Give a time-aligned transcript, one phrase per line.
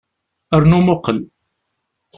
[0.61, 1.19] Rnu muqel.